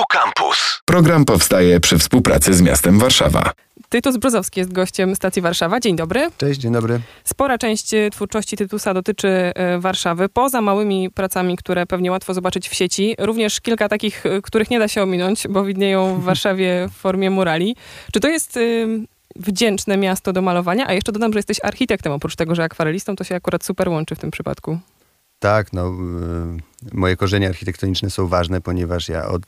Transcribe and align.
Tu 0.00 0.04
Campus. 0.18 0.80
Program 0.84 1.24
powstaje 1.24 1.80
przy 1.80 1.98
współpracy 1.98 2.54
z 2.54 2.62
miastem 2.62 2.98
Warszawa. 2.98 3.52
Tytus 3.88 4.16
Brozowski 4.16 4.60
jest 4.60 4.72
gościem 4.72 5.16
stacji 5.16 5.42
Warszawa. 5.42 5.80
Dzień 5.80 5.96
dobry. 5.96 6.30
Cześć, 6.36 6.60
dzień 6.60 6.72
dobry. 6.72 7.00
Spora 7.24 7.58
część 7.58 7.94
e, 7.94 8.10
twórczości 8.10 8.56
Tytusa 8.56 8.94
dotyczy 8.94 9.28
e, 9.28 9.78
Warszawy. 9.78 10.28
Poza 10.28 10.60
małymi 10.60 11.10
pracami, 11.10 11.56
które 11.56 11.86
pewnie 11.86 12.10
łatwo 12.10 12.34
zobaczyć 12.34 12.68
w 12.68 12.74
sieci, 12.74 13.14
również 13.18 13.60
kilka 13.60 13.88
takich, 13.88 14.26
e, 14.26 14.42
których 14.42 14.70
nie 14.70 14.78
da 14.78 14.88
się 14.88 15.02
ominąć, 15.02 15.48
bo 15.48 15.64
widnieją 15.64 16.20
w 16.20 16.24
Warszawie 16.30 16.88
w 16.90 16.96
formie 16.96 17.30
murali. 17.30 17.76
Czy 18.12 18.20
to 18.20 18.28
jest 18.28 18.58
wdzięczne 19.36 19.96
miasto 19.96 20.32
do 20.32 20.42
malowania? 20.42 20.86
A 20.86 20.92
jeszcze 20.92 21.12
dodam, 21.12 21.32
że 21.32 21.38
jesteś 21.38 21.58
architektem. 21.62 22.12
Oprócz 22.12 22.36
tego, 22.36 22.54
że 22.54 22.64
akwarelistą, 22.64 23.16
to 23.16 23.24
się 23.24 23.34
akurat 23.34 23.64
super 23.64 23.88
łączy 23.88 24.14
w 24.14 24.18
tym 24.18 24.30
przypadku. 24.30 24.78
Tak, 25.38 25.72
no, 25.72 25.92
moje 26.92 27.16
korzenie 27.16 27.48
architektoniczne 27.48 28.10
są 28.10 28.26
ważne, 28.26 28.60
ponieważ 28.60 29.08
ja 29.08 29.28
od 29.28 29.42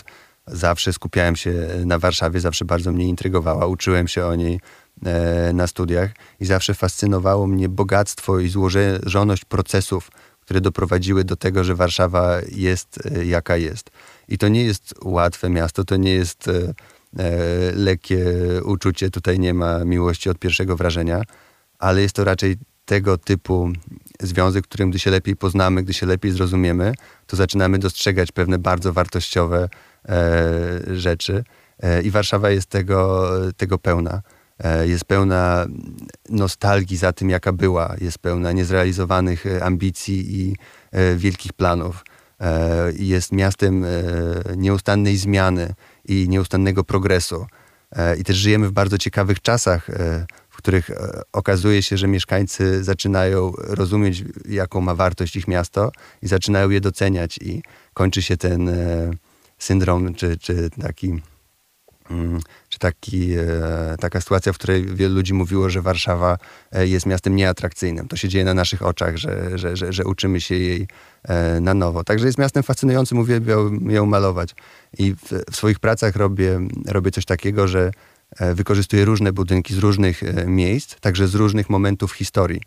zawsze 0.52 0.92
skupiałem 0.92 1.36
się 1.36 1.52
na 1.86 1.98
Warszawie, 1.98 2.40
zawsze 2.40 2.64
bardzo 2.64 2.92
mnie 2.92 3.08
intrygowała, 3.08 3.66
uczyłem 3.66 4.08
się 4.08 4.26
o 4.26 4.34
niej 4.34 4.60
e, 5.06 5.52
na 5.52 5.66
studiach 5.66 6.10
i 6.40 6.46
zawsze 6.46 6.74
fascynowało 6.74 7.46
mnie 7.46 7.68
bogactwo 7.68 8.38
i 8.38 8.48
złożoność 8.48 9.44
procesów, 9.44 10.10
które 10.40 10.60
doprowadziły 10.60 11.24
do 11.24 11.36
tego, 11.36 11.64
że 11.64 11.74
Warszawa 11.74 12.40
jest 12.52 13.06
e, 13.06 13.24
jaka 13.24 13.56
jest. 13.56 13.90
I 14.28 14.38
to 14.38 14.48
nie 14.48 14.64
jest 14.64 14.94
łatwe 15.04 15.50
miasto, 15.50 15.84
to 15.84 15.96
nie 15.96 16.12
jest 16.12 16.48
e, 16.48 16.74
lekkie 17.74 18.24
uczucie, 18.64 19.10
tutaj 19.10 19.38
nie 19.38 19.54
ma 19.54 19.84
miłości 19.84 20.30
od 20.30 20.38
pierwszego 20.38 20.76
wrażenia, 20.76 21.22
ale 21.78 22.02
jest 22.02 22.14
to 22.14 22.24
raczej 22.24 22.56
tego 22.84 23.18
typu 23.18 23.72
związek, 24.22 24.64
którym 24.64 24.90
gdy 24.90 24.98
się 24.98 25.10
lepiej 25.10 25.36
poznamy, 25.36 25.82
gdy 25.82 25.94
się 25.94 26.06
lepiej 26.06 26.32
zrozumiemy, 26.32 26.94
to 27.26 27.36
zaczynamy 27.36 27.78
dostrzegać 27.78 28.32
pewne 28.32 28.58
bardzo 28.58 28.92
wartościowe 28.92 29.68
E, 30.08 30.96
rzeczy. 30.96 31.44
E, 31.82 32.02
I 32.02 32.10
Warszawa 32.10 32.50
jest 32.50 32.66
tego, 32.66 33.30
tego 33.56 33.78
pełna. 33.78 34.22
E, 34.58 34.88
jest 34.88 35.04
pełna 35.04 35.66
nostalgii 36.28 36.96
za 36.96 37.12
tym, 37.12 37.30
jaka 37.30 37.52
była. 37.52 37.94
Jest 38.00 38.18
pełna 38.18 38.52
niezrealizowanych 38.52 39.44
ambicji 39.62 40.40
i 40.40 40.56
wielkich 41.16 41.52
planów. 41.52 42.04
Jest 42.98 43.32
miastem 43.32 43.84
nieustannej 44.56 45.16
zmiany 45.16 45.74
i 46.04 46.28
nieustannego 46.28 46.84
progresu. 46.84 47.46
I 48.18 48.24
też 48.24 48.36
żyjemy 48.36 48.68
w 48.68 48.72
bardzo 48.72 48.98
ciekawych 48.98 49.42
czasach, 49.42 49.90
w 50.41 50.41
których 50.62 50.90
okazuje 51.32 51.82
się, 51.82 51.96
że 51.96 52.08
mieszkańcy 52.08 52.84
zaczynają 52.84 53.52
rozumieć, 53.56 54.24
jaką 54.48 54.80
ma 54.80 54.94
wartość 54.94 55.36
ich 55.36 55.48
miasto 55.48 55.92
i 56.22 56.28
zaczynają 56.28 56.70
je 56.70 56.80
doceniać. 56.80 57.38
I 57.38 57.62
kończy 57.94 58.22
się 58.22 58.36
ten 58.36 58.70
syndrom, 59.58 60.14
czy, 60.14 60.36
czy 60.36 60.70
taki 60.82 61.20
mm, 62.10 62.40
czy 62.68 62.78
taki, 62.78 63.32
e, 63.32 63.96
taka 64.00 64.20
sytuacja, 64.20 64.52
w 64.52 64.58
której 64.58 64.86
wielu 64.86 65.14
ludzi 65.14 65.34
mówiło, 65.34 65.70
że 65.70 65.82
Warszawa 65.82 66.38
e, 66.72 66.86
jest 66.86 67.06
miastem 67.06 67.36
nieatrakcyjnym. 67.36 68.08
To 68.08 68.16
się 68.16 68.28
dzieje 68.28 68.44
na 68.44 68.54
naszych 68.54 68.82
oczach, 68.82 69.16
że, 69.16 69.58
że, 69.58 69.76
że, 69.76 69.92
że 69.92 70.04
uczymy 70.04 70.40
się 70.40 70.54
jej 70.54 70.88
e, 71.22 71.60
na 71.60 71.74
nowo. 71.74 72.04
Także 72.04 72.26
jest 72.26 72.38
miastem 72.38 72.62
fascynującym, 72.62 73.18
uwielbiam 73.18 73.90
ją 73.90 74.06
malować. 74.06 74.54
I 74.98 75.14
w, 75.14 75.32
w 75.50 75.56
swoich 75.56 75.80
pracach 75.80 76.16
robię, 76.16 76.60
robię 76.86 77.10
coś 77.10 77.24
takiego, 77.24 77.68
że 77.68 77.90
wykorzystuję 78.54 79.04
różne 79.04 79.32
budynki 79.32 79.74
z 79.74 79.78
różnych 79.78 80.22
miejsc, 80.46 81.00
także 81.00 81.28
z 81.28 81.34
różnych 81.34 81.70
momentów 81.70 82.12
historii. 82.12 82.60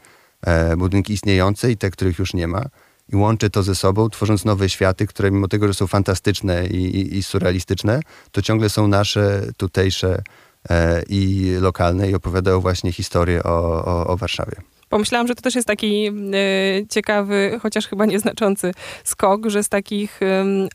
Budynki 0.77 1.13
istniejące 1.13 1.71
i 1.71 1.77
te, 1.77 1.91
których 1.91 2.19
już 2.19 2.33
nie 2.33 2.47
ma 2.47 2.65
i 3.13 3.15
łączę 3.15 3.49
to 3.49 3.63
ze 3.63 3.75
sobą, 3.75 4.09
tworząc 4.09 4.45
nowe 4.45 4.69
światy, 4.69 5.07
które 5.07 5.31
mimo 5.31 5.47
tego, 5.47 5.67
że 5.67 5.73
są 5.73 5.87
fantastyczne 5.87 6.67
i, 6.67 6.75
i, 6.75 7.17
i 7.17 7.23
surrealistyczne, 7.23 7.99
to 8.31 8.41
ciągle 8.41 8.69
są 8.69 8.87
nasze, 8.87 9.47
tutejsze 9.57 10.21
e, 10.69 11.03
i 11.09 11.51
lokalne 11.59 12.09
i 12.09 12.15
opowiadają 12.15 12.59
właśnie 12.59 12.91
historię 12.91 13.43
o, 13.43 13.85
o, 13.85 14.07
o 14.07 14.17
Warszawie. 14.17 14.55
Pomyślałam, 14.89 15.27
że 15.27 15.35
to 15.35 15.41
też 15.41 15.55
jest 15.55 15.67
taki 15.67 16.07
y, 16.07 16.85
ciekawy, 16.89 17.59
chociaż 17.61 17.87
chyba 17.87 18.05
nieznaczący 18.05 18.71
skok, 19.03 19.49
że 19.49 19.63
z 19.63 19.69
takich 19.69 20.21
y, 20.21 20.25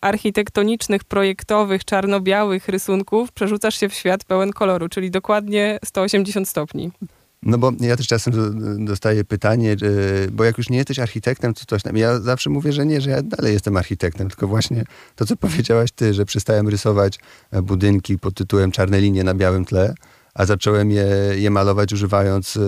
architektonicznych, 0.00 1.04
projektowych, 1.04 1.84
czarno-białych 1.84 2.68
rysunków 2.68 3.32
przerzucasz 3.32 3.80
się 3.80 3.88
w 3.88 3.94
świat 3.94 4.24
pełen 4.24 4.52
koloru, 4.52 4.88
czyli 4.88 5.10
dokładnie 5.10 5.78
180 5.84 6.48
stopni. 6.48 6.90
No 7.42 7.58
bo 7.58 7.72
ja 7.80 7.96
też 7.96 8.06
czasem 8.06 8.34
dostaję 8.84 9.24
pytanie, 9.24 9.76
bo 10.32 10.44
jak 10.44 10.58
już 10.58 10.70
nie 10.70 10.76
jesteś 10.76 10.98
architektem, 10.98 11.54
to 11.54 11.64
coś 11.66 11.82
tam. 11.82 11.96
Ja 11.96 12.20
zawsze 12.20 12.50
mówię, 12.50 12.72
że 12.72 12.86
nie, 12.86 13.00
że 13.00 13.10
ja 13.10 13.22
dalej 13.22 13.52
jestem 13.52 13.76
architektem, 13.76 14.28
tylko 14.28 14.48
właśnie 14.48 14.84
to, 15.16 15.26
co 15.26 15.36
powiedziałaś 15.36 15.90
ty, 15.92 16.14
że 16.14 16.24
przestałem 16.24 16.68
rysować 16.68 17.18
e, 17.50 17.62
budynki 17.62 18.18
pod 18.18 18.34
tytułem 18.34 18.72
Czarne 18.72 19.00
linie 19.00 19.24
na 19.24 19.34
białym 19.34 19.64
tle, 19.64 19.94
a 20.34 20.46
zacząłem 20.46 20.90
je, 20.90 21.06
je 21.34 21.50
malować 21.50 21.92
używając 21.92 22.56
e, 22.56 22.60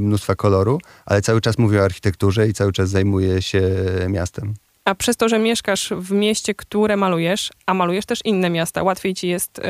mnóstwa 0.00 0.34
koloru, 0.34 0.80
ale 1.06 1.22
cały 1.22 1.40
czas 1.40 1.58
mówię 1.58 1.80
o 1.80 1.84
architekturze 1.84 2.48
i 2.48 2.52
cały 2.52 2.72
czas 2.72 2.90
zajmuję 2.90 3.42
się 3.42 3.62
miastem. 4.08 4.54
A 4.84 4.94
przez 4.94 5.16
to, 5.16 5.28
że 5.28 5.38
mieszkasz 5.38 5.92
w 5.96 6.10
mieście, 6.12 6.54
które 6.54 6.96
malujesz, 6.96 7.50
a 7.66 7.74
malujesz 7.74 8.06
też 8.06 8.20
inne 8.24 8.50
miasta, 8.50 8.82
łatwiej 8.82 9.14
ci 9.14 9.28
jest 9.28 9.60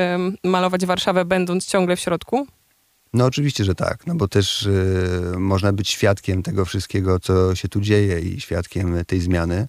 malować 0.43 0.85
Warszawę, 0.85 1.25
będąc 1.25 1.65
ciągle 1.65 1.95
w 1.95 1.99
środku? 1.99 2.47
No 3.13 3.25
oczywiście, 3.25 3.63
że 3.65 3.75
tak, 3.75 4.07
no 4.07 4.15
bo 4.15 4.27
też 4.27 4.63
y, 4.63 5.33
można 5.37 5.73
być 5.73 5.89
świadkiem 5.89 6.43
tego 6.43 6.65
wszystkiego, 6.65 7.19
co 7.19 7.55
się 7.55 7.67
tu 7.67 7.81
dzieje 7.81 8.19
i 8.19 8.41
świadkiem 8.41 9.05
tej 9.05 9.21
zmiany, 9.21 9.67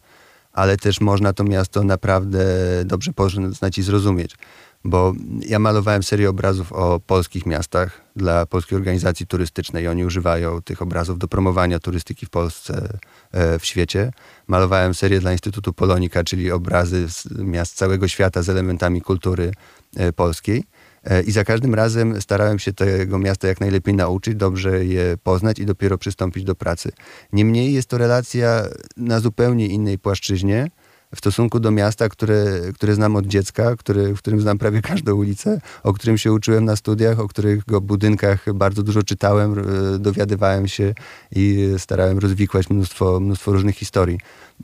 ale 0.53 0.77
też 0.77 1.01
można 1.01 1.33
to 1.33 1.45
miasto 1.45 1.85
naprawdę 1.85 2.45
dobrze 2.85 3.13
poznać 3.13 3.79
i 3.79 3.83
zrozumieć. 3.83 4.37
Bo 4.85 5.13
ja 5.47 5.59
malowałem 5.59 6.03
serię 6.03 6.31
obrazów 6.31 6.73
o 6.73 7.01
polskich 7.01 7.47
miastach 7.47 8.01
dla 8.17 8.47
polskiej 8.47 8.77
organizacji 8.77 9.27
turystycznej. 9.27 9.89
Oni 9.89 10.05
używają 10.05 10.63
tych 10.63 10.83
obrazów 10.83 11.19
do 11.19 11.29
promowania 11.29 11.79
turystyki 11.79 12.27
w 12.27 12.31
Polsce, 12.31 12.99
e, 13.33 13.59
w 13.59 13.65
świecie. 13.65 14.13
Malowałem 14.47 14.95
serię 14.95 15.21
dla 15.21 15.33
Instytutu 15.33 15.73
Polonika, 15.73 16.25
czyli 16.25 16.51
obrazy 16.51 17.09
z 17.09 17.27
miast 17.39 17.77
całego 17.77 18.09
świata 18.09 18.43
z 18.43 18.49
elementami 18.49 19.01
kultury 19.01 19.53
e, 19.97 20.13
polskiej. 20.13 20.65
E, 21.05 21.23
I 21.23 21.33
za 21.33 21.45
każdym 21.45 21.75
razem 21.75 22.21
starałem 22.21 22.59
się 22.59 22.73
tego 22.73 23.19
miasta 23.19 23.49
jak 23.49 23.61
najlepiej 23.61 23.95
nauczyć, 23.95 24.35
dobrze 24.35 24.85
je 24.85 25.17
poznać 25.23 25.59
i 25.59 25.67
dopiero 25.67 25.99
przystąpić 25.99 26.45
do 26.45 26.55
pracy. 26.55 26.93
Niemniej 27.33 27.73
jest 27.73 27.89
to 27.89 27.99
relacja 27.99 28.63
na 28.97 29.21
zupełnie 29.21 29.67
innej 29.67 29.99
płaszczyźnie 29.99 30.69
w 31.15 31.19
stosunku 31.19 31.61
do 31.61 31.71
miasta, 31.71 32.09
które, 32.09 32.45
które 32.75 32.95
znam 32.95 33.17
od 33.17 33.27
dziecka, 33.27 33.77
który, 33.77 34.15
w 34.15 34.19
którym 34.19 34.41
znam 34.41 34.59
prawie 34.59 34.83
każdą 34.83 35.15
ulicę, 35.15 35.61
o 35.83 35.93
którym 35.93 36.19
się 36.19 36.33
uczyłem 36.33 36.65
na 36.65 36.77
studiach, 36.77 37.21
o 37.21 37.29
których 37.29 37.65
go 37.65 37.81
budynkach 37.81 38.53
bardzo 38.55 38.83
dużo 38.83 39.03
czytałem, 39.03 39.55
dowiadywałem 39.99 40.69
się 40.69 40.95
i 41.33 41.69
starałem 41.79 42.19
rozwikłać 42.19 42.71
mnóstwo, 42.71 43.21
mnóstwo 43.21 43.53
różnych 43.53 43.77
historii. 43.77 44.19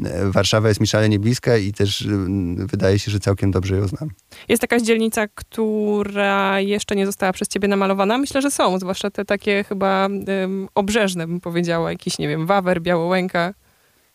E, 0.05 0.31
Warszawa 0.31 0.69
jest 0.69 0.81
mi 0.81 0.87
szalenie 0.87 1.19
bliska 1.19 1.57
i 1.57 1.73
też 1.73 2.09
wydaje 2.57 2.99
się, 2.99 3.11
że 3.11 3.21
całkiem 3.21 3.51
dobrze 3.51 3.77
ją 3.77 3.89
znam. 3.89 4.11
Jest 4.49 4.63
jakaś 4.63 4.83
dzielnica, 4.83 5.29
która 5.29 6.61
jeszcze 6.61 6.97
nie 6.97 7.07
została 7.07 7.33
przez 7.33 7.49
ciebie 7.49 7.69
namalowana? 7.69 8.19
Myślę, 8.19 8.43
że 8.43 8.51
są, 8.51 8.79
zwłaszcza 8.79 9.11
te 9.11 9.25
takie 9.25 9.65
chyba 9.65 10.09
um, 10.09 10.69
obrzeżne, 10.75 11.27
bym 11.27 11.41
powiedziała, 11.41 11.91
jakiś, 11.91 12.19
nie 12.19 12.29
wiem, 12.29 12.47
Wawer, 12.47 12.83
Białołęka. 12.83 13.55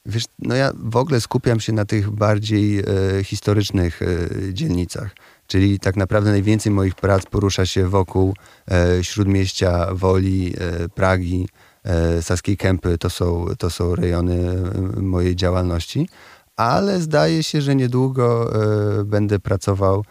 Wiesz, 0.05 0.25
no 0.39 0.55
ja 0.55 0.71
w 0.75 0.95
ogóle 0.95 1.21
skupiam 1.21 1.59
się 1.59 1.73
na 1.73 1.85
tych 1.85 2.09
bardziej 2.09 2.79
e, 2.79 2.83
historycznych 3.23 4.01
e, 4.01 4.53
dzielnicach. 4.53 5.15
Czyli 5.47 5.79
tak 5.79 5.95
naprawdę 5.95 6.31
najwięcej 6.31 6.71
moich 6.71 6.95
prac 6.95 7.25
porusza 7.25 7.65
się 7.65 7.87
wokół 7.87 8.33
e, 8.71 9.03
Śródmieścia, 9.03 9.87
Woli, 9.93 10.53
e, 10.57 10.89
Pragi, 10.89 11.47
e, 11.83 12.21
Saskiej 12.21 12.57
Kępy. 12.57 12.97
To 12.97 13.09
są, 13.09 13.45
to 13.57 13.69
są 13.69 13.95
rejony 13.95 14.35
e, 14.97 15.01
mojej 15.01 15.35
działalności. 15.35 16.09
Ale 16.55 17.01
zdaje 17.01 17.43
się, 17.43 17.61
że 17.61 17.75
niedługo 17.75 18.53
będę 19.05 19.39
pracował 19.39 20.05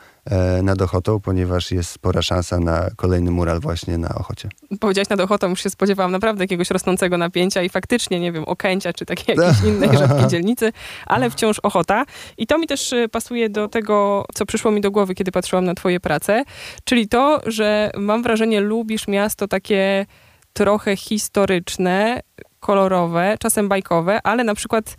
nad 0.63 0.83
Ochotą, 0.83 1.21
ponieważ 1.21 1.71
jest 1.71 1.91
spora 1.91 2.23
szansa 2.23 2.59
na 2.59 2.91
kolejny 2.97 3.31
mural 3.31 3.61
właśnie 3.61 3.99
na 3.99 4.09
Ochocie. 4.15 4.49
Powiedziałeś 4.81 5.09
nad 5.09 5.21
Ochotą, 5.21 5.49
już 5.49 5.63
się 5.63 5.71
spodziewałam 5.71 6.13
naprawdę 6.13 6.45
jakiegoś 6.45 6.71
rosnącego 6.71 7.19
napięcia 7.19 7.63
i 7.63 7.69
faktycznie, 7.69 8.21
nie 8.21 8.33
wiem, 8.33 8.45
Okęcia 8.45 8.93
czy 8.93 9.07
takiej 9.07 9.37
jakiejś 9.37 9.63
innej 9.71 9.99
rzadkiej 9.99 10.27
dzielnicy, 10.27 10.73
ale 11.07 11.31
wciąż 11.31 11.59
Ochota. 11.59 12.05
I 12.39 12.47
to 12.47 12.59
mi 12.59 12.67
też 12.67 12.93
e, 12.93 13.09
pasuje 13.09 13.49
do 13.49 13.69
tego, 13.69 14.25
co 14.35 14.47
przyszło 14.47 14.71
mi 14.71 14.81
do 14.81 14.91
głowy, 14.91 15.15
kiedy 15.15 15.33
patrzyłam 15.33 15.65
na 15.65 15.75
twoje 15.75 16.01
prace, 16.01 16.45
czyli 16.85 17.09
to, 17.09 17.41
że 17.47 17.91
mam 17.97 18.23
wrażenie, 18.23 18.61
lubisz 18.61 19.09
miasto 19.09 19.49
takie 19.49 20.07
trochę 20.53 20.97
historyczne, 20.97 22.21
kolorowe, 22.61 23.37
czasem 23.41 23.69
bajkowe, 23.69 24.21
ale 24.25 24.45
na 24.45 24.55
przykład 24.55 24.97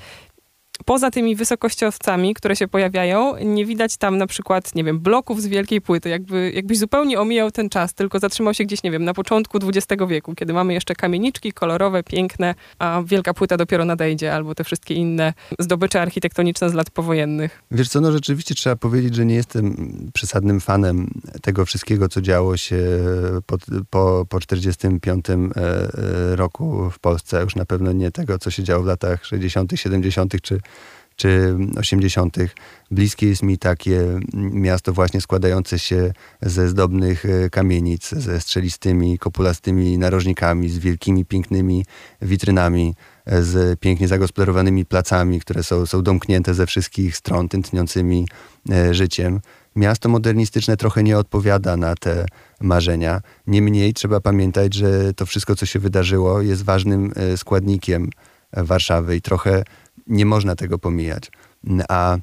poza 0.85 1.11
tymi 1.11 1.35
wysokościowcami, 1.35 2.33
które 2.33 2.55
się 2.55 2.67
pojawiają, 2.67 3.37
nie 3.37 3.65
widać 3.65 3.97
tam 3.97 4.17
na 4.17 4.27
przykład, 4.27 4.75
nie 4.75 4.83
wiem, 4.83 4.99
bloków 4.99 5.41
z 5.41 5.47
wielkiej 5.47 5.81
płyty. 5.81 6.09
Jakby, 6.09 6.51
jakbyś 6.55 6.79
zupełnie 6.79 7.19
omijał 7.19 7.51
ten 7.51 7.69
czas, 7.69 7.93
tylko 7.93 8.19
zatrzymał 8.19 8.53
się 8.53 8.63
gdzieś, 8.63 8.83
nie 8.83 8.91
wiem, 8.91 9.03
na 9.03 9.13
początku 9.13 9.57
XX 9.57 10.03
wieku, 10.07 10.35
kiedy 10.35 10.53
mamy 10.53 10.73
jeszcze 10.73 10.95
kamieniczki 10.95 11.53
kolorowe, 11.53 12.03
piękne, 12.03 12.55
a 12.79 13.01
wielka 13.05 13.33
płyta 13.33 13.57
dopiero 13.57 13.85
nadejdzie, 13.85 14.33
albo 14.35 14.55
te 14.55 14.63
wszystkie 14.63 14.93
inne 14.93 15.33
zdobycze 15.59 16.01
architektoniczne 16.01 16.69
z 16.69 16.73
lat 16.73 16.89
powojennych. 16.89 17.63
Wiesz 17.71 17.89
co, 17.89 18.01
no 18.01 18.11
rzeczywiście 18.11 18.55
trzeba 18.55 18.75
powiedzieć, 18.75 19.15
że 19.15 19.25
nie 19.25 19.35
jestem 19.35 19.75
przesadnym 20.13 20.59
fanem 20.59 21.07
tego 21.41 21.65
wszystkiego, 21.65 22.09
co 22.09 22.21
działo 22.21 22.57
się 22.57 22.77
po, 23.45 23.57
po, 23.89 24.25
po 24.29 24.39
45 24.39 25.29
e, 25.29 25.33
e, 25.33 26.35
roku 26.35 26.89
w 26.89 26.99
Polsce. 26.99 27.41
Już 27.41 27.55
na 27.55 27.65
pewno 27.65 27.91
nie 27.91 28.11
tego, 28.11 28.39
co 28.39 28.51
się 28.51 28.63
działo 28.63 28.83
w 28.83 28.85
latach 28.85 29.25
60., 29.25 29.71
70. 29.75 30.41
czy 30.41 30.59
czy 31.15 31.55
80. 31.77 32.37
Bliskie 32.91 33.27
jest 33.27 33.43
mi 33.43 33.57
takie 33.57 34.19
miasto 34.33 34.93
właśnie 34.93 35.21
składające 35.21 35.79
się 35.79 36.13
ze 36.41 36.67
zdobnych 36.67 37.25
e, 37.25 37.49
kamienic, 37.49 38.09
ze 38.09 38.41
strzelistymi, 38.41 39.19
kopulastymi 39.19 39.97
narożnikami, 39.97 40.69
z 40.69 40.77
wielkimi, 40.77 41.25
pięknymi 41.25 41.85
witrynami, 42.21 42.95
e, 43.25 43.43
z 43.43 43.79
pięknie 43.79 44.07
zagospodarowanymi 44.07 44.85
placami, 44.85 45.39
które 45.39 45.63
są, 45.63 45.85
są 45.85 46.01
domknięte 46.01 46.53
ze 46.53 46.65
wszystkich 46.65 47.17
stron, 47.17 47.49
tętniącymi 47.49 48.27
e, 48.71 48.93
życiem. 48.93 49.41
Miasto 49.75 50.09
modernistyczne 50.09 50.77
trochę 50.77 51.03
nie 51.03 51.17
odpowiada 51.17 51.77
na 51.77 51.95
te 51.95 52.25
marzenia. 52.61 53.21
Niemniej 53.47 53.93
trzeba 53.93 54.19
pamiętać, 54.19 54.73
że 54.73 55.13
to 55.13 55.25
wszystko, 55.25 55.55
co 55.55 55.65
się 55.65 55.79
wydarzyło, 55.79 56.41
jest 56.41 56.63
ważnym 56.63 57.13
składnikiem 57.35 58.09
Warszawy 58.57 59.15
i 59.15 59.21
trochę 59.21 59.63
nie 60.07 60.25
można 60.25 60.55
tego 60.55 60.79
pomijać. 60.79 61.31
A 61.89 62.17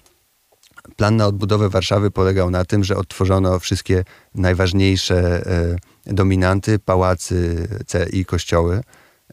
plan 0.96 1.16
na 1.16 1.26
odbudowę 1.26 1.68
Warszawy 1.68 2.10
polegał 2.10 2.50
na 2.50 2.64
tym, 2.64 2.84
że 2.84 2.96
odtworzono 2.96 3.58
wszystkie 3.58 4.04
najważniejsze 4.34 5.46
e, 5.46 5.76
dominanty, 6.14 6.78
pałacy 6.78 7.68
i 8.12 8.24
kościoły. 8.24 8.80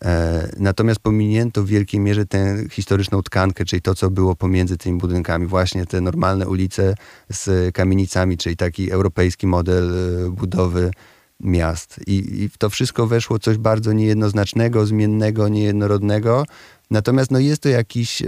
E, 0.04 0.50
natomiast 0.57 1.00
pominięto 1.00 1.63
w 1.63 1.68
wielkiej 1.68 2.00
mierze 2.00 2.25
tę 2.25 2.57
historyczną 2.72 3.22
tkankę, 3.22 3.66
czyli 3.66 3.81
to, 3.81 3.95
co 3.95 4.10
było 4.10 4.36
pomiędzy 4.36 4.78
tymi 4.78 5.00
budynkami. 5.00 5.48
Właśnie 5.48 5.86
te 5.86 6.01
normalne 6.01 6.48
ulice 6.48 6.95
z 7.30 7.75
kamienicami, 7.75 8.38
czyli 8.38 8.57
taki 8.57 8.92
europejski 8.92 9.48
model 9.48 9.92
e, 10.25 10.30
budowy 10.31 10.92
miast. 11.39 12.00
I, 12.07 12.42
I, 12.44 12.50
w 12.50 12.57
to 12.57 12.69
wszystko 12.69 13.07
weszło 13.07 13.39
coś 13.39 13.57
bardzo 13.57 13.94
niejednoznacznego, 13.94 14.86
zmiennego, 14.86 15.48
niejednorodnego, 15.48 16.45
Natomiast 16.92 17.31
no, 17.31 17.39
jest 17.39 17.62
to 17.62 17.69
jakiś, 17.69 18.24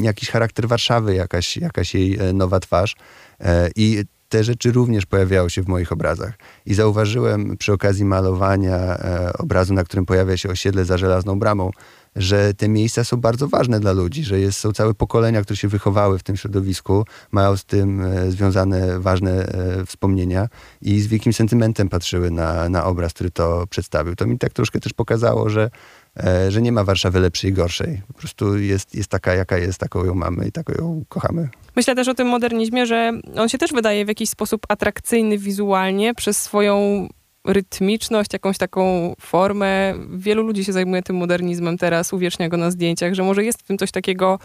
jakiś 0.00 0.30
charakter 0.30 0.68
Warszawy, 0.68 1.14
jakaś, 1.14 1.56
jakaś 1.56 1.94
jej 1.94 2.18
e, 2.18 2.32
nowa 2.32 2.60
twarz. 2.60 2.96
E, 3.40 3.70
I 3.76 4.04
te 4.28 4.44
rzeczy 4.44 4.72
również 4.72 5.06
pojawiały 5.06 5.50
się 5.50 5.62
w 5.62 5.68
moich 5.68 5.92
obrazach. 5.92 6.34
I 6.66 6.74
zauważyłem 6.74 7.56
przy 7.56 7.72
okazji 7.72 8.04
malowania 8.04 8.76
e, 8.76 9.32
obrazu, 9.32 9.74
na 9.74 9.84
którym 9.84 10.06
pojawia 10.06 10.36
się 10.36 10.48
osiedle 10.48 10.84
za 10.84 10.98
żelazną 10.98 11.38
bramą, 11.38 11.70
że 12.16 12.54
te 12.54 12.68
miejsca 12.68 13.04
są 13.04 13.16
bardzo 13.16 13.48
ważne 13.48 13.80
dla 13.80 13.92
ludzi, 13.92 14.24
że 14.24 14.40
jest, 14.40 14.58
są 14.58 14.72
całe 14.72 14.94
pokolenia, 14.94 15.42
które 15.42 15.56
się 15.56 15.68
wychowały 15.68 16.18
w 16.18 16.22
tym 16.22 16.36
środowisku, 16.36 17.04
mają 17.30 17.56
z 17.56 17.64
tym 17.64 18.02
związane 18.28 19.00
ważne 19.00 19.46
wspomnienia 19.86 20.48
i 20.82 21.00
z 21.00 21.06
wielkim 21.06 21.32
sentymentem 21.32 21.88
patrzyły 21.88 22.30
na, 22.30 22.68
na 22.68 22.84
obraz, 22.84 23.12
który 23.12 23.30
to 23.30 23.66
przedstawił. 23.70 24.16
To 24.16 24.26
mi 24.26 24.38
tak 24.38 24.52
troszkę 24.52 24.80
też 24.80 24.92
pokazało, 24.92 25.48
że 25.50 25.70
E, 26.16 26.50
że 26.50 26.62
nie 26.62 26.72
ma 26.72 26.84
Warszawy 26.84 27.20
lepszej 27.20 27.50
i 27.50 27.52
gorszej. 27.52 28.02
Po 28.08 28.14
prostu 28.14 28.58
jest, 28.58 28.94
jest 28.94 29.08
taka, 29.08 29.34
jaka 29.34 29.58
jest, 29.58 29.78
taką 29.78 30.04
ją 30.04 30.14
mamy 30.14 30.48
i 30.48 30.52
taką 30.52 30.72
ją 30.72 31.04
kochamy. 31.08 31.48
Myślę 31.76 31.94
też 31.94 32.08
o 32.08 32.14
tym 32.14 32.28
modernizmie, 32.28 32.86
że 32.86 33.12
on 33.36 33.48
się 33.48 33.58
też 33.58 33.72
wydaje 33.72 34.04
w 34.04 34.08
jakiś 34.08 34.30
sposób 34.30 34.66
atrakcyjny 34.68 35.38
wizualnie 35.38 36.14
przez 36.14 36.42
swoją 36.42 37.08
rytmiczność, 37.46 38.32
jakąś 38.32 38.58
taką 38.58 39.14
formę. 39.20 39.94
Wielu 40.14 40.42
ludzi 40.42 40.64
się 40.64 40.72
zajmuje 40.72 41.02
tym 41.02 41.16
modernizmem 41.16 41.78
teraz, 41.78 42.12
uwiecznia 42.12 42.48
go 42.48 42.56
na 42.56 42.70
zdjęciach, 42.70 43.14
że 43.14 43.22
może 43.22 43.44
jest 43.44 43.58
w 43.60 43.66
tym 43.66 43.78
coś 43.78 43.90
takiego 43.90 44.38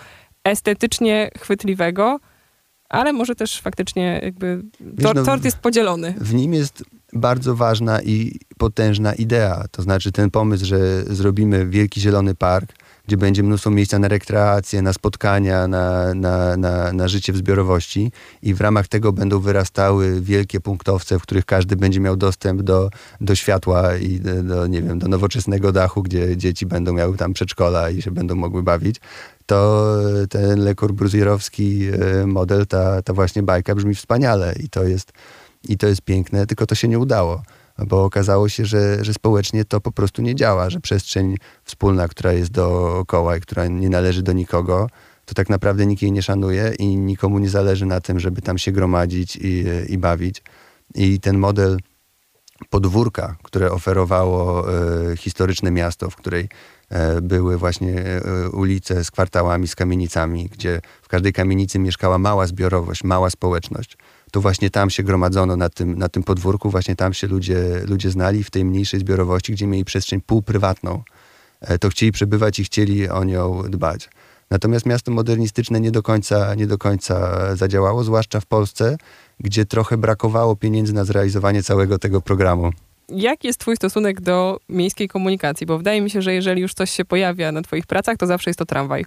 estetycznie 0.44 1.32
chwytliwego, 1.40 2.20
ale 2.90 3.14
może 3.14 3.36
też 3.36 3.62
faktycznie 3.62 4.20
jakby 4.24 4.62
tor, 5.02 5.16
no, 5.16 5.24
tort 5.24 5.46
jest 5.46 5.58
podzielony. 5.58 6.16
W 6.18 6.34
nim 6.34 6.54
jest 6.54 6.84
bardzo 7.14 7.56
ważna 7.56 8.02
i 8.02 8.40
potężna 8.58 9.14
idea. 9.14 9.66
To 9.72 9.82
znaczy 9.82 10.12
ten 10.12 10.32
pomysł, 10.32 10.66
że 10.66 11.04
zrobimy 11.04 11.66
wielki 11.66 12.02
zielony 12.02 12.36
park, 12.36 12.74
gdzie 13.08 13.18
będzie 13.18 13.44
mnóstwo 13.44 13.70
miejsca 13.70 14.00
na 14.00 14.08
rekreację, 14.08 14.82
na 14.82 14.94
spotkania, 14.94 15.68
na, 15.68 16.14
na, 16.14 16.58
na, 16.58 16.94
na 16.94 17.08
życie 17.08 17.34
w 17.34 17.38
zbiorowości. 17.38 18.12
I 18.42 18.54
w 18.54 18.62
ramach 18.62 18.88
tego 18.88 19.14
będą 19.14 19.40
wyrastały 19.40 20.22
wielkie 20.22 20.60
punktowce, 20.60 21.20
w 21.20 21.22
których 21.22 21.46
każdy 21.46 21.76
będzie 21.76 22.00
miał 22.00 22.18
dostęp 22.18 22.62
do, 22.62 22.90
do 23.22 23.36
światła 23.36 23.96
i 23.96 24.20
do, 24.20 24.44
do, 24.44 24.68
nie 24.68 24.82
wiem, 24.82 25.00
do 25.00 25.08
nowoczesnego 25.08 25.72
dachu, 25.72 26.04
gdzie 26.04 26.38
dzieci 26.38 26.66
będą 26.66 26.94
miały 26.94 27.18
tam 27.18 27.34
przedszkola 27.34 27.90
i 27.90 28.02
się 28.02 28.12
będą 28.12 28.36
mogły 28.36 28.64
bawić. 28.64 28.96
To 29.46 29.88
ten 30.30 30.60
Le 30.60 30.76
Corbusierowski 30.76 31.88
e, 32.22 32.28
model, 32.28 32.68
ta, 32.68 33.02
ta 33.02 33.14
właśnie 33.14 33.44
bajka 33.44 33.76
brzmi 33.76 33.96
wspaniale 33.96 34.56
i 34.64 34.70
to 34.70 34.84
jest 34.84 35.12
i 35.70 35.78
to 35.78 35.88
jest 35.88 36.02
piękne, 36.02 36.48
tylko 36.48 36.66
to 36.66 36.76
się 36.76 36.88
nie 36.88 37.00
udało, 37.00 37.44
bo 37.88 38.04
okazało 38.04 38.50
się, 38.50 38.66
że, 38.66 39.06
że 39.06 39.14
społecznie 39.14 39.66
to 39.66 39.82
po 39.82 39.92
prostu 39.92 40.22
nie 40.22 40.36
działa, 40.36 40.70
że 40.70 40.80
przestrzeń 40.80 41.36
wspólna, 41.64 42.08
która 42.08 42.34
jest 42.34 42.52
dookoła 42.52 43.38
i 43.38 43.42
która 43.42 43.68
nie 43.68 43.90
należy 43.90 44.24
do 44.24 44.34
nikogo, 44.34 44.88
to 45.26 45.34
tak 45.34 45.50
naprawdę 45.50 45.86
nikt 45.86 46.02
jej 46.02 46.12
nie 46.12 46.22
szanuje 46.22 46.74
i 46.80 46.98
nikomu 46.98 47.40
nie 47.40 47.50
zależy 47.50 47.86
na 47.86 48.02
tym, 48.02 48.20
żeby 48.20 48.42
tam 48.42 48.58
się 48.58 48.72
gromadzić 48.72 49.36
i, 49.36 49.66
i 49.90 49.98
bawić. 49.98 50.44
I 50.96 51.20
ten 51.20 51.38
model 51.38 51.78
podwórka, 52.70 53.36
które 53.44 53.72
oferowało 53.72 54.66
e, 55.12 55.18
historyczne 55.18 55.72
miasto, 55.72 56.10
w 56.10 56.16
której 56.16 56.50
e, 56.90 57.22
były 57.22 57.58
właśnie 57.58 58.02
e, 58.02 58.50
ulice 58.50 59.04
z 59.04 59.12
kwartałami, 59.12 59.68
z 59.68 59.76
kamienicami, 59.76 60.50
gdzie 60.50 60.82
w 61.02 61.08
każdej 61.08 61.34
kamienicy 61.34 61.80
mieszkała 61.80 62.18
mała 62.18 62.48
zbiorowość, 62.48 63.04
mała 63.04 63.30
społeczność 63.30 63.98
to 64.32 64.42
właśnie 64.42 64.70
tam 64.70 64.90
się 64.90 65.04
gromadzono 65.04 65.56
na 65.56 65.70
tym, 65.70 65.98
na 65.98 66.10
tym 66.10 66.24
podwórku, 66.24 66.70
właśnie 66.70 66.96
tam 66.96 67.14
się 67.14 67.28
ludzie, 67.28 67.82
ludzie 67.88 68.10
znali 68.10 68.44
w 68.44 68.52
tej 68.52 68.66
mniejszej 68.66 69.00
zbiorowości, 69.00 69.52
gdzie 69.54 69.68
mieli 69.68 69.86
przestrzeń 69.86 70.22
półprywatną. 70.22 71.04
E, 71.62 71.80
to 71.80 71.90
chcieli 71.90 72.12
przebywać 72.12 72.60
i 72.60 72.64
chcieli 72.64 73.10
o 73.10 73.24
nią 73.24 73.64
dbać. 73.70 74.10
Natomiast 74.50 74.86
miasto 74.86 75.12
modernistyczne 75.12 75.80
nie 75.80 75.92
do 75.92 76.04
końca, 76.04 76.56
nie 76.56 76.68
do 76.68 76.78
końca 76.78 77.56
zadziałało, 77.56 78.04
zwłaszcza 78.04 78.40
w 78.40 78.46
Polsce, 78.46 78.98
gdzie 79.40 79.66
trochę 79.66 79.98
brakowało 79.98 80.56
pieniędzy 80.56 80.94
na 80.94 81.06
zrealizowanie 81.06 81.64
całego 81.64 82.00
tego 82.00 82.22
programu. 82.22 82.72
Jaki 83.10 83.48
jest 83.48 83.60
Twój 83.60 83.76
stosunek 83.76 84.22
do 84.22 84.60
miejskiej 84.70 85.08
komunikacji? 85.08 85.68
Bo 85.68 85.78
wydaje 85.78 86.02
mi 86.02 86.10
się, 86.10 86.22
że 86.22 86.34
jeżeli 86.34 86.62
już 86.62 86.74
coś 86.74 86.92
się 86.92 87.06
pojawia 87.06 87.52
na 87.52 87.62
Twoich 87.62 87.86
pracach, 87.86 88.18
to 88.18 88.28
zawsze 88.28 88.50
jest 88.50 88.60
to 88.60 88.66
tramwaj. 88.66 89.06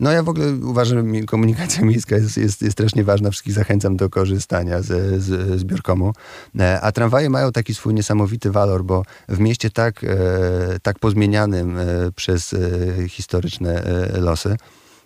No 0.00 0.12
ja 0.12 0.22
w 0.22 0.28
ogóle 0.28 0.52
uważam, 0.52 1.14
że 1.14 1.22
komunikacja 1.22 1.84
miejska 1.84 2.16
jest, 2.16 2.36
jest, 2.36 2.62
jest 2.62 2.72
strasznie 2.72 3.04
ważna. 3.04 3.30
Wszystkich 3.30 3.54
zachęcam 3.54 3.96
do 3.96 4.10
korzystania 4.10 4.82
z, 4.82 5.22
z 5.22 5.60
zbiorkomu. 5.60 6.12
E, 6.58 6.80
a 6.80 6.92
tramwaje 6.92 7.30
mają 7.30 7.52
taki 7.52 7.74
swój 7.74 7.94
niesamowity 7.94 8.50
walor, 8.50 8.84
bo 8.84 9.02
w 9.28 9.38
mieście 9.38 9.70
tak, 9.70 10.04
e, 10.04 10.16
tak 10.82 10.98
pozmienianym 10.98 11.78
e, 11.78 11.84
przez 12.16 12.54
historyczne 13.08 13.82
losy, 14.14 14.56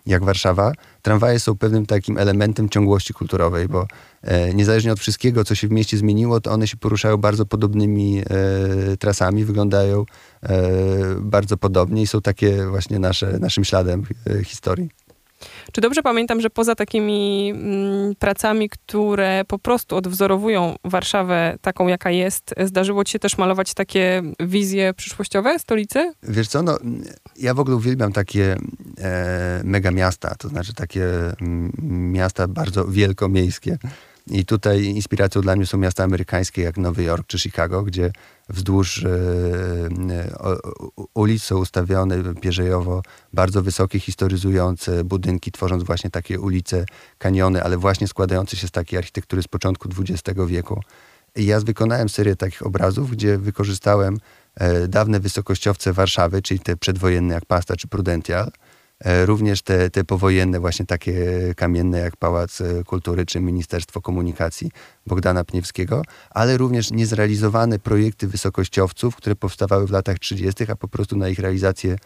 jak 0.09 0.23
Warszawa, 0.23 0.71
tramwaje 1.01 1.39
są 1.39 1.57
pewnym 1.57 1.85
takim 1.85 2.17
elementem 2.17 2.69
ciągłości 2.69 3.13
kulturowej, 3.13 3.67
bo 3.67 3.87
e, 4.21 4.53
niezależnie 4.53 4.91
od 4.91 4.99
wszystkiego, 4.99 5.43
co 5.43 5.55
się 5.55 5.67
w 5.67 5.71
mieście 5.71 5.97
zmieniło, 5.97 6.41
to 6.41 6.51
one 6.51 6.67
się 6.67 6.77
poruszają 6.77 7.17
bardzo 7.17 7.45
podobnymi 7.45 8.19
e, 8.19 8.97
trasami, 8.97 9.45
wyglądają 9.45 10.05
e, 10.43 10.61
bardzo 11.21 11.57
podobnie 11.57 12.01
i 12.01 12.07
są 12.07 12.21
takie 12.21 12.65
właśnie 12.65 12.99
nasze, 12.99 13.39
naszym 13.39 13.65
śladem 13.65 14.03
e, 14.27 14.43
historii. 14.43 14.89
Czy 15.71 15.81
dobrze 15.81 16.03
pamiętam, 16.03 16.41
że 16.41 16.49
poza 16.49 16.75
takimi 16.75 17.51
mm, 17.55 18.15
pracami, 18.15 18.69
które 18.69 19.43
po 19.47 19.59
prostu 19.59 19.95
odwzorowują 19.95 20.75
Warszawę 20.83 21.57
taką, 21.61 21.87
jaka 21.87 22.11
jest, 22.11 22.55
zdarzyło 22.65 23.03
ci 23.03 23.13
się 23.13 23.19
też 23.19 23.37
malować 23.37 23.73
takie 23.73 24.21
wizje 24.39 24.93
przyszłościowe 24.93 25.59
stolicy? 25.59 26.13
Wiesz 26.23 26.47
co, 26.47 26.63
no, 26.63 26.77
ja 27.35 27.53
w 27.53 27.59
ogóle 27.59 27.75
uwielbiam 27.75 28.13
takie 28.13 28.57
e, 29.01 29.61
mega 29.63 29.91
miasta, 29.91 30.35
to 30.35 30.47
znaczy 30.47 30.73
takie 30.73 31.05
m, 31.41 31.71
miasta 32.11 32.47
bardzo 32.47 32.85
wielkomiejskie. 32.85 33.77
I 34.29 34.45
tutaj 34.45 34.83
inspiracją 34.83 35.41
dla 35.41 35.55
mnie 35.55 35.65
są 35.65 35.77
miasta 35.77 36.03
amerykańskie 36.03 36.61
jak 36.61 36.77
Nowy 36.77 37.03
Jork 37.03 37.27
czy 37.27 37.39
Chicago, 37.39 37.83
gdzie 37.83 38.11
wzdłuż 38.49 39.03
e, 39.03 39.09
e, 40.09 40.57
ulic 41.13 41.43
są 41.43 41.57
ustawione 41.57 42.35
pierzejowo 42.35 43.01
bardzo 43.33 43.61
wysokie, 43.61 43.99
historyzujące 43.99 45.03
budynki, 45.03 45.51
tworząc 45.51 45.83
właśnie 45.83 46.09
takie 46.09 46.39
ulice, 46.39 46.85
kaniony, 47.17 47.63
ale 47.63 47.77
właśnie 47.77 48.07
składające 48.07 48.57
się 48.57 48.67
z 48.67 48.71
takiej 48.71 48.99
architektury 48.99 49.43
z 49.43 49.47
początku 49.47 49.89
XX 49.99 50.39
wieku. 50.47 50.81
I 51.35 51.45
ja 51.45 51.59
wykonałem 51.59 52.09
serię 52.09 52.35
takich 52.35 52.65
obrazów, 52.65 53.11
gdzie 53.11 53.37
wykorzystałem 53.37 54.17
e, 54.55 54.87
dawne 54.87 55.19
wysokościowce 55.19 55.93
Warszawy, 55.93 56.41
czyli 56.41 56.59
te 56.59 56.77
przedwojenne 56.77 57.33
jak 57.33 57.45
Pasta 57.45 57.75
czy 57.75 57.87
Prudential, 57.87 58.51
również 59.25 59.61
te, 59.61 59.89
te 59.89 60.03
powojenne, 60.03 60.59
właśnie 60.59 60.85
takie 60.85 61.25
kamienne 61.55 61.99
jak 61.99 62.17
Pałac 62.17 62.61
Kultury 62.85 63.25
czy 63.25 63.39
Ministerstwo 63.39 64.01
Komunikacji 64.01 64.71
Bogdana 65.07 65.43
Pniewskiego, 65.43 66.01
ale 66.29 66.57
również 66.57 66.91
niezrealizowane 66.91 67.79
projekty 67.79 68.27
wysokościowców, 68.27 69.15
które 69.15 69.35
powstawały 69.35 69.87
w 69.87 69.91
latach 69.91 70.19
30., 70.19 70.71
a 70.71 70.75
po 70.75 70.87
prostu 70.87 71.17
na 71.17 71.29
ich 71.29 71.39
realizację 71.39 71.97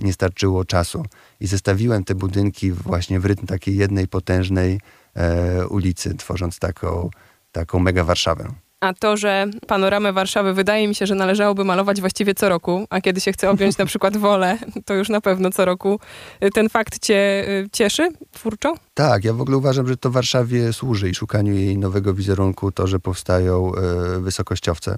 nie 0.00 0.12
starczyło 0.12 0.64
czasu. 0.64 1.04
I 1.40 1.46
zestawiłem 1.46 2.04
te 2.04 2.14
budynki 2.14 2.72
właśnie 2.72 3.20
w 3.20 3.24
rytm 3.24 3.46
takiej 3.46 3.76
jednej 3.76 4.08
potężnej 4.08 4.80
e, 5.14 5.66
ulicy, 5.66 6.14
tworząc 6.14 6.58
taką, 6.58 7.10
taką 7.52 7.78
mega 7.78 8.04
Warszawę. 8.04 8.52
A 8.80 8.94
to, 8.94 9.16
że 9.16 9.46
panoramę 9.66 10.12
Warszawy 10.12 10.54
wydaje 10.54 10.88
mi 10.88 10.94
się, 10.94 11.06
że 11.06 11.14
należałoby 11.14 11.64
malować 11.64 12.00
właściwie 12.00 12.34
co 12.34 12.48
roku, 12.48 12.86
a 12.90 13.00
kiedy 13.00 13.20
się 13.20 13.32
chce 13.32 13.50
objąć 13.50 13.78
na 13.78 13.86
przykład 13.86 14.16
wolę, 14.16 14.58
to 14.84 14.94
już 14.94 15.08
na 15.08 15.20
pewno 15.20 15.50
co 15.50 15.64
roku. 15.64 16.00
Ten 16.54 16.68
fakt 16.68 16.98
cię 16.98 17.48
y, 17.48 17.68
cieszy 17.72 18.08
twórczo? 18.32 18.74
Tak, 18.94 19.24
ja 19.24 19.32
w 19.32 19.40
ogóle 19.40 19.56
uważam, 19.56 19.88
że 19.88 19.96
to 19.96 20.10
Warszawie 20.10 20.72
służy 20.72 21.10
i 21.10 21.14
szukaniu 21.14 21.54
jej 21.54 21.78
nowego 21.78 22.14
wizerunku, 22.14 22.72
to, 22.72 22.86
że 22.86 22.98
powstają 22.98 23.72
y, 24.16 24.20
wysokościowce. 24.20 24.96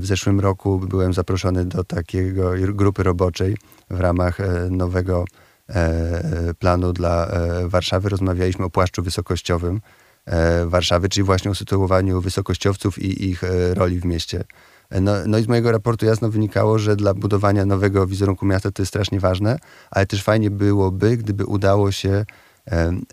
W 0.00 0.06
zeszłym 0.06 0.40
roku 0.40 0.78
byłem 0.78 1.12
zaproszony 1.12 1.64
do 1.64 1.84
takiego 1.84 2.50
grupy 2.68 3.02
roboczej 3.02 3.56
w 3.90 4.00
ramach 4.00 4.40
e, 4.40 4.68
nowego 4.70 5.24
e, 5.68 6.54
planu 6.58 6.92
dla 6.92 7.26
e, 7.26 7.68
Warszawy. 7.68 8.08
Rozmawialiśmy 8.08 8.64
o 8.64 8.70
płaszczu 8.70 9.02
wysokościowym 9.02 9.80
Warszawy, 10.66 11.08
czyli 11.08 11.24
właśnie 11.24 11.50
o 11.50 11.54
sytuowaniu 11.54 12.20
wysokościowców 12.20 12.98
i 12.98 13.30
ich 13.30 13.42
roli 13.74 14.00
w 14.00 14.04
mieście. 14.04 14.44
No, 15.00 15.12
no, 15.26 15.38
i 15.38 15.42
z 15.42 15.48
mojego 15.48 15.72
raportu 15.72 16.06
jasno 16.06 16.30
wynikało, 16.30 16.78
że 16.78 16.96
dla 16.96 17.14
budowania 17.14 17.66
nowego 17.66 18.06
wizerunku 18.06 18.46
miasta 18.46 18.70
to 18.70 18.82
jest 18.82 18.90
strasznie 18.90 19.20
ważne, 19.20 19.58
ale 19.90 20.06
też 20.06 20.22
fajnie 20.22 20.50
byłoby, 20.50 21.16
gdyby 21.16 21.46
udało 21.46 21.92
się, 21.92 22.24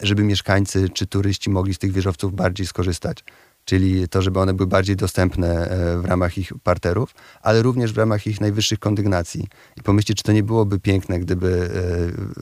żeby 0.01 0.24
mieszkańcy 0.24 0.89
czy 0.89 1.08
turyści 1.08 1.50
mogli 1.50 1.74
z 1.74 1.80
tych 1.80 1.91
wieżowców 1.91 2.36
bardziej 2.36 2.68
skorzystać 2.68 3.24
czyli 3.72 4.08
to, 4.10 4.22
żeby 4.22 4.40
one 4.40 4.54
były 4.54 4.68
bardziej 4.68 4.96
dostępne 4.96 5.70
e, 5.70 5.98
w 5.98 6.06
ramach 6.06 6.38
ich 6.38 6.54
parterów, 6.63 7.16
ale 7.42 7.62
również 7.62 7.94
w 7.94 7.98
ramach 7.98 8.28
ich 8.28 8.42
najwyższych 8.42 8.80
kondygnacji. 8.80 9.48
I 9.78 9.82
pomyślcie, 9.82 10.13
czy 10.13 10.24
to 10.24 10.32
nie 10.32 10.44
byłoby 10.44 10.80
piękne, 10.80 11.20
gdyby 11.20 11.70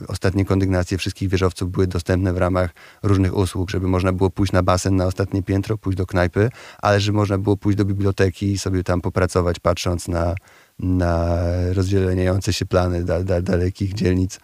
e, 0.00 0.06
ostatnie 0.08 0.44
kondygnacje 0.44 0.98
wszystkich 0.98 1.28
wieżowców 1.28 1.70
były 1.70 1.86
dostępne 1.86 2.32
w 2.32 2.36
ramach 2.36 2.70
różnych 3.02 3.36
usług, 3.36 3.70
żeby 3.70 3.88
można 3.88 4.12
było 4.12 4.30
pójść 4.30 4.52
na 4.52 4.62
basen 4.62 4.96
na 4.96 5.06
ostatnie 5.06 5.42
piętro, 5.42 5.78
pójść 5.78 5.98
do 5.98 6.06
knajpy, 6.06 6.50
ale 6.78 7.00
żeby 7.00 7.16
można 7.16 7.38
było 7.38 7.56
pójść 7.56 7.78
do 7.78 7.84
biblioteki 7.84 8.52
i 8.52 8.58
sobie 8.58 8.84
tam 8.84 9.00
popracować, 9.00 9.58
patrząc 9.58 10.08
na, 10.08 10.34
na 10.78 11.38
rozdzieleniające 11.72 12.52
się 12.52 12.66
plany 12.66 13.04
da, 13.04 13.24
da, 13.24 13.42
dalekich 13.42 13.94
dzielnic 13.94 14.40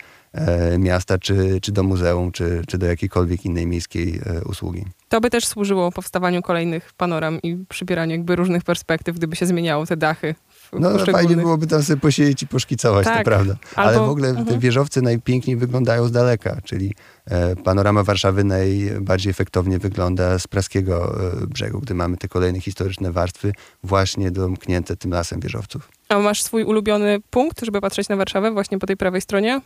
miasta, 0.79 1.19
czy, 1.19 1.59
czy 1.63 1.73
do 1.73 1.83
muzeum, 1.83 2.33
czy, 2.33 2.63
czy 2.69 2.79
do 2.79 2.87
jakiejkolwiek 2.87 3.45
innej 3.45 3.67
miejskiej 3.67 4.21
usługi. 4.45 4.85
To 5.09 5.21
by 5.21 5.31
też 5.31 5.47
służyło 5.47 5.93
powstawaniu 5.93 6.43
kolejnych 6.43 6.93
panoram 6.97 7.43
i 7.43 7.57
przybieraniu 7.69 8.13
jakby 8.13 8.37
różnych 8.37 8.65
perspektyw, 8.65 9.17
gdyby 9.17 9.37
się 9.37 9.47
zmieniało 9.47 9.87
te 9.87 9.97
dachy. 9.97 10.35
No 10.73 10.99
fajnie 10.99 11.37
byłoby 11.37 11.67
tam 11.67 11.83
sobie 11.83 12.01
posiedzieć 12.01 12.43
i 12.43 12.47
poszkicować, 12.47 13.05
tak, 13.05 13.19
to 13.19 13.25
prawda. 13.25 13.57
Ale 13.75 13.89
albo, 13.89 14.07
w 14.07 14.11
ogóle 14.11 14.29
uh 14.29 14.35
-huh. 14.35 14.37
te 14.37 14.43
mhm. 14.43 14.61
wieżowce 14.61 15.03
najpiękniej 15.03 15.57
wyglądają 15.57 16.07
z 16.07 16.13
daleka, 16.13 16.61
czyli 16.65 16.95
e, 17.27 17.57
panorama 17.57 18.03
Warszawy 18.03 18.45
najbardziej 18.45 19.31
efektownie 19.31 19.79
wygląda 19.79 20.39
z 20.39 20.47
praskiego 20.47 21.17
e, 21.43 21.47
brzegu, 21.47 21.81
gdy 21.81 21.95
mamy 21.95 22.17
te 22.17 22.29
kolejne 22.29 22.61
historyczne 22.61 23.13
warstwy 23.13 23.53
właśnie 23.83 24.31
domknięte 24.31 24.97
tym 24.97 25.11
lasem 25.11 25.41
wieżowców. 25.41 25.89
A 26.09 26.19
masz 26.19 26.43
swój 26.43 26.65
ulubiony 26.65 27.19
punkt, 27.31 27.65
żeby 27.65 27.81
patrzeć 27.81 28.09
na 28.09 28.17
Warszawę 28.17 28.51
właśnie 28.51 28.79
po 28.79 28.87
tej 28.87 28.97
prawej 28.97 29.21
stronie? 29.21 29.61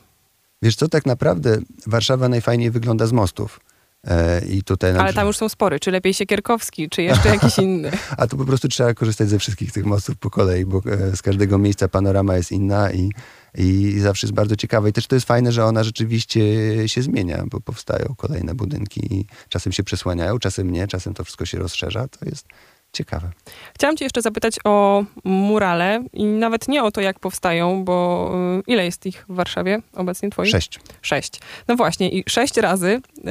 Wiesz 0.63 0.77
co, 0.77 0.89
tak 0.89 1.07
naprawdę 1.07 1.59
Warszawa 1.87 2.29
najfajniej 2.29 2.71
wygląda 2.71 3.07
z 3.07 3.13
mostów. 3.13 3.61
E, 4.07 4.41
I 4.47 4.63
tutaj 4.63 4.97
Ale 4.97 5.13
tam 5.13 5.27
już 5.27 5.37
są 5.37 5.49
spory. 5.49 5.81
Czy 5.81 5.91
lepiej 5.91 6.15
Siekierkowski, 6.15 6.89
czy 6.89 7.03
jeszcze 7.03 7.29
jakiś 7.29 7.59
inny? 7.59 7.91
A 8.19 8.27
tu 8.27 8.37
po 8.37 8.45
prostu 8.45 8.69
trzeba 8.69 8.95
korzystać 8.95 9.29
ze 9.29 9.39
wszystkich 9.39 9.73
tych 9.73 9.85
mostów 9.85 10.17
po 10.17 10.31
kolei, 10.31 10.65
bo 10.65 10.83
e, 10.87 11.17
z 11.17 11.23
każdego 11.23 11.59
miejsca 11.59 11.89
panorama 11.89 12.37
jest 12.37 12.53
inna 12.53 12.93
i, 12.93 13.11
i 13.55 13.99
zawsze 14.01 14.27
jest 14.27 14.35
bardzo 14.35 14.57
ciekawa. 14.57 14.89
I 14.89 14.93
też 14.93 15.07
to 15.07 15.17
jest 15.17 15.27
fajne, 15.27 15.53
że 15.53 15.65
ona 15.65 15.85
rzeczywiście 15.85 16.41
się 16.89 17.03
zmienia, 17.03 17.45
bo 17.47 17.61
powstają 17.61 18.15
kolejne 18.17 18.55
budynki 18.55 19.15
i 19.15 19.27
czasem 19.49 19.73
się 19.73 19.83
przesłaniają, 19.83 20.39
czasem 20.39 20.71
nie, 20.71 20.89
czasem 20.89 21.15
to 21.15 21.25
wszystko 21.25 21.47
się 21.47 21.59
rozszerza. 21.59 22.09
To 22.09 22.25
jest 22.25 22.47
ciekawe. 22.93 23.31
Chciałam 23.75 23.97
cię 23.97 24.05
jeszcze 24.05 24.23
zapytać 24.23 24.57
o 24.65 25.05
murale 25.25 26.05
i 26.13 26.25
nawet 26.25 26.69
nie 26.69 26.83
o 26.83 26.91
to, 26.91 27.01
jak 27.01 27.21
powstają, 27.21 27.85
bo 27.85 28.31
y, 28.59 28.63
ile 28.67 28.85
jest 28.85 29.07
ich 29.07 29.25
w 29.29 29.35
Warszawie 29.35 29.83
obecnie 29.95 30.31
twoich? 30.31 30.51
Sześć. 30.51 30.81
Sześć. 31.03 31.41
No 31.69 31.77
właśnie 31.77 32.11
i 32.11 32.25
sześć 32.29 32.57
razy 32.57 33.01
y, 33.19 33.23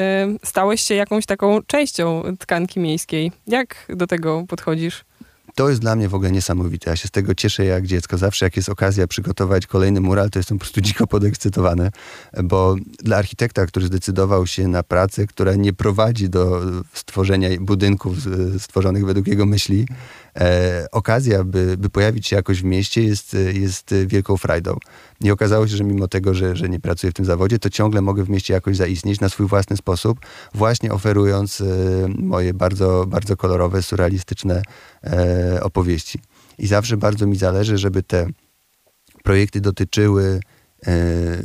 stałeś 0.43 0.81
się 0.81 0.95
jakąś 0.95 1.25
taką 1.25 1.63
częścią 1.63 2.23
tkanki 2.39 2.79
miejskiej. 2.79 3.31
Jak 3.47 3.85
do 3.89 4.07
tego 4.07 4.43
podchodzisz? 4.47 5.08
To 5.59 5.69
jest 5.69 5.81
dla 5.81 5.95
mnie 5.95 6.09
w 6.09 6.15
ogóle 6.15 6.31
niesamowite. 6.31 6.89
Ja 6.89 6.95
się 6.95 7.07
z 7.07 7.11
tego 7.11 7.35
cieszę 7.35 7.65
jak 7.65 7.85
dziecko. 7.85 8.17
Zawsze 8.17 8.45
jak 8.45 8.55
jest 8.55 8.69
okazja 8.69 9.07
przygotować 9.07 9.67
kolejny 9.67 10.01
mural, 10.01 10.29
to 10.29 10.39
jestem 10.39 10.57
po 10.57 10.59
prostu 10.59 10.81
dziko 10.87 11.07
podekscytowany, 11.07 11.91
bo 12.43 12.75
dla 12.99 13.17
architekta, 13.17 13.65
który 13.65 13.85
zdecydował 13.85 14.47
się 14.47 14.67
na 14.67 14.83
pracę, 14.83 15.27
która 15.27 15.55
nie 15.55 15.73
prowadzi 15.73 16.29
do 16.29 16.61
stworzenia 16.93 17.49
budynków 17.59 18.13
stworzonych 18.59 19.05
według 19.05 19.27
jego 19.27 19.45
myśli, 19.45 19.87
e, 20.35 20.85
okazja, 20.91 21.43
by, 21.43 21.77
by 21.77 21.89
pojawić 21.89 22.27
się 22.27 22.35
jakoś 22.35 22.61
w 22.61 22.63
mieście 22.63 23.03
jest, 23.03 23.37
jest 23.53 23.95
wielką 24.07 24.37
frajdą. 24.37 24.77
I 25.21 25.31
okazało 25.31 25.67
się, 25.67 25.77
że 25.77 25.83
mimo 25.83 26.07
tego, 26.07 26.33
że, 26.33 26.55
że 26.55 26.69
nie 26.69 26.79
pracuję 26.79 27.11
w 27.11 27.13
tym 27.13 27.25
zawodzie, 27.25 27.59
to 27.59 27.69
ciągle 27.69 28.01
mogę 28.01 28.23
w 28.23 28.29
mieście 28.29 28.53
jakoś 28.53 28.77
zaistnieć 28.77 29.19
na 29.19 29.29
swój 29.29 29.47
własny 29.47 29.77
sposób, 29.77 30.19
właśnie 30.53 30.93
oferując 30.93 31.61
e, 31.61 31.65
moje 32.17 32.53
bardzo, 32.53 33.05
bardzo 33.07 33.37
kolorowe, 33.37 33.83
surrealistyczne 33.83 34.61
e, 35.03 35.59
opowieści. 35.63 36.19
I 36.57 36.67
zawsze 36.67 36.97
bardzo 36.97 37.27
mi 37.27 37.35
zależy, 37.35 37.77
żeby 37.77 38.03
te 38.03 38.27
projekty 39.23 39.61
dotyczyły 39.61 40.39
e, 40.87 40.91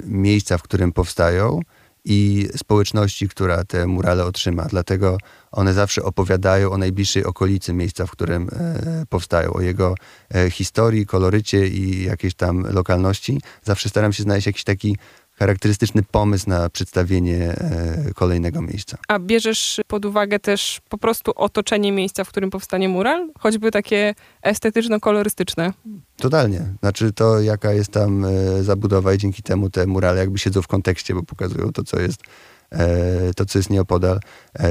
miejsca, 0.05 0.59
w 0.59 0.63
którym 0.63 0.93
powstają, 0.93 1.61
i 2.05 2.49
społeczności, 2.57 3.29
która 3.29 3.65
te 3.65 3.87
murale 3.87 4.25
otrzyma. 4.25 4.65
Dlatego 4.65 5.19
one 5.53 5.75
zawsze 5.75 6.03
opowiadają 6.03 6.71
o 6.71 6.79
najbliższej 6.79 7.25
okolicy 7.25 7.73
miejsca, 7.73 8.07
w 8.07 8.11
którym 8.11 8.49
e, 8.53 9.07
powstają, 9.09 9.53
o 9.53 9.61
jego 9.61 9.95
e, 10.35 10.51
historii, 10.51 11.07
kolorycie 11.07 11.69
i 11.69 12.05
jakiejś 12.05 12.35
tam 12.35 12.67
lokalności. 12.73 13.41
Zawsze 13.63 13.89
staram 13.89 14.13
się 14.13 14.23
znaleźć 14.23 14.47
jakiś 14.47 14.65
taki 14.65 14.97
charakterystyczny 15.35 16.03
pomysł 16.03 16.51
na 16.51 16.71
przedstawienie 16.71 17.37
e, 17.37 18.15
kolejnego 18.15 18.63
miejsca. 18.63 18.99
A 19.09 19.19
bierzesz 19.19 19.81
pod 19.87 20.05
uwagę 20.05 20.39
też 20.39 20.81
po 20.89 20.99
prostu 20.99 21.33
otoczenie 21.37 21.93
miejsca, 21.93 22.25
w 22.25 22.29
którym 22.29 22.51
powstanie 22.51 22.89
mural? 22.89 23.31
Choćby 23.39 23.71
takie 23.71 24.15
estetyczno-kolorystyczne? 24.43 25.73
Totalnie. 26.17 26.61
Znaczy 26.81 27.13
to, 27.13 27.41
jaka 27.41 27.73
jest 27.73 27.91
tam 27.91 28.25
e, 28.25 28.63
zabudowa 28.63 29.15
i 29.15 29.19
dzięki 29.19 29.43
temu 29.43 29.71
te 29.71 29.87
murale 29.87 30.21
jakby 30.21 30.39
siedzą 30.39 30.63
w 30.63 30.67
kontekście, 30.67 31.15
bo 31.15 31.23
pokazują 31.23 31.73
to, 31.73 31.85
co 31.85 32.01
jest 32.01 32.23
e, 32.71 33.35
to, 33.35 33.47
co 33.47 33.59
jest 33.59 33.71
nieopodal. 33.71 34.21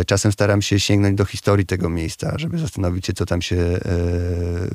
Czasem 0.07 0.31
staram 0.31 0.61
się 0.61 0.79
sięgnąć 0.79 1.17
do 1.17 1.25
historii 1.25 1.65
tego 1.65 1.89
miejsca, 1.89 2.33
żeby 2.37 2.57
zastanowić 2.57 3.05
się, 3.05 3.13
co 3.13 3.25
tam 3.25 3.41
się 3.41 3.79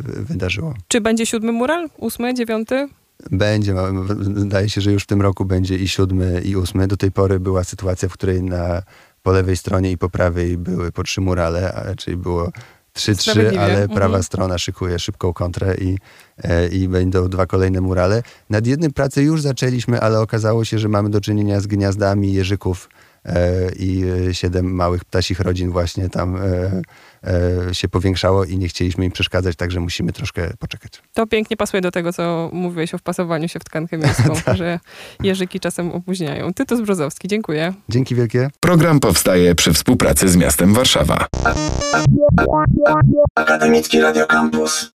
wydarzyło. 0.05 0.75
Czy 0.89 1.01
będzie 1.01 1.27
siódmy 1.27 1.53
mural? 1.53 1.89
Ósmy, 1.97 2.35
dziewiąty? 2.35 2.89
Będzie, 3.31 3.75
wydaje 4.21 4.69
się, 4.69 4.81
że 4.81 4.93
już 4.93 5.03
w 5.03 5.07
tym 5.07 5.23
roku 5.23 5.45
będzie 5.45 5.77
i 5.77 5.89
siódmy, 5.89 6.41
i 6.45 6.57
ósmy. 6.57 6.89
Do 6.89 6.97
tej 6.97 7.13
pory 7.13 7.41
była 7.41 7.65
sytuacja, 7.65 8.09
w 8.09 8.13
której 8.13 8.43
na, 8.43 8.83
po 9.23 9.33
lewej 9.33 9.57
stronie 9.57 9.91
i 9.91 9.99
po 9.99 10.11
prawej 10.11 10.59
były 10.59 10.93
po 10.93 11.03
trzy 11.03 11.21
murale, 11.21 11.95
czyli 11.97 12.17
było 12.17 12.51
3-3, 12.99 13.59
ale 13.59 13.83
mhm. 13.83 13.89
prawa 13.89 14.23
strona 14.23 14.59
szykuje 14.59 14.99
szybką 14.99 15.33
kontrę 15.33 15.75
i, 15.75 15.99
e, 16.43 16.69
i 16.69 16.89
będą 16.89 17.29
dwa 17.29 17.47
kolejne 17.47 17.81
murale. 17.81 18.23
Nad 18.51 18.67
jednym 18.67 18.93
pracę 18.93 19.23
już 19.23 19.43
zaczęliśmy, 19.43 20.01
ale 20.01 20.21
okazało 20.21 20.65
się, 20.65 20.79
że 20.79 20.89
mamy 20.89 21.11
do 21.11 21.21
czynienia 21.21 21.61
z 21.61 21.67
gniazdami 21.67 22.33
jeżyków 22.33 22.89
i 23.79 24.05
e, 24.29 24.35
siedem 24.35 24.75
małych 24.75 25.05
ptasich 25.05 25.41
rodzin 25.41 25.71
właśnie 25.71 26.09
tam 26.09 26.37
e, 26.37 27.75
się 27.75 27.89
powiększało 27.89 28.45
i 28.45 28.59
nie 28.59 28.69
chcieliśmy 28.69 29.05
im 29.05 29.13
przeszkadzać, 29.13 29.57
także 29.57 29.81
musimy 29.81 30.13
troszkę 30.13 30.51
poczekać. 30.59 30.93
To 31.15 31.27
pięknie 31.27 31.57
pasuje 31.57 31.81
do 31.81 31.91
tego, 31.91 32.13
co 32.13 32.51
mówiłeś 32.53 32.95
o 32.95 32.99
wpasowaniu 32.99 33.49
się 33.49 33.61
w 33.61 33.65
tkankę 33.65 33.99
miejską, 33.99 34.35
tak. 34.45 34.57
że 34.57 34.81
jeżyki 35.23 35.61
czasem 35.61 35.93
opóźniają. 35.93 36.55
Tytus 36.55 36.81
Brzozowski, 36.81 37.29
dziękuję. 37.29 37.75
Dzięki 37.89 38.15
wielkie. 38.15 38.51
Program 38.61 39.01
powstaje 39.01 39.55
przy 39.55 39.73
współpracy 39.73 40.29
z 40.29 40.37
miastem 40.37 40.75
Warszawa. 40.75 41.27
Akademicki 43.35 44.01
Radio 44.01 44.27
Campus. 44.27 44.93